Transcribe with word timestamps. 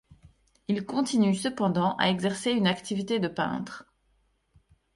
Il 0.67 0.83
continue 0.87 1.35
cependant 1.35 1.95
à 1.97 2.09
exercer 2.09 2.49
une 2.53 2.65
activité 2.65 3.19
de 3.19 3.27
peintre. 3.27 3.85